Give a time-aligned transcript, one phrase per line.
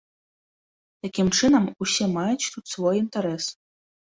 [1.05, 3.45] Такім чынам, усе маюць тут свой інтарэс.